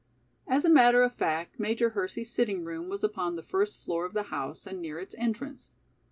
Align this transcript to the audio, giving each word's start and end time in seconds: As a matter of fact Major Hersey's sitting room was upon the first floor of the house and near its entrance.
As 0.47 0.65
a 0.65 0.69
matter 0.71 1.03
of 1.03 1.13
fact 1.13 1.59
Major 1.59 1.91
Hersey's 1.91 2.33
sitting 2.33 2.63
room 2.63 2.89
was 2.89 3.03
upon 3.03 3.35
the 3.35 3.43
first 3.43 3.77
floor 3.79 4.03
of 4.03 4.13
the 4.15 4.23
house 4.33 4.65
and 4.65 4.81
near 4.81 4.97
its 4.97 5.13
entrance. 5.15 5.73